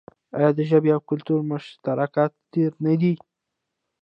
آیا 0.37 0.49
د 0.57 0.59
ژبې 0.69 0.89
او 0.95 1.01
کلتور 1.09 1.39
مشترکات 1.51 2.31
ډیر 2.53 2.71
نه 2.85 2.93
دي؟ 3.01 3.13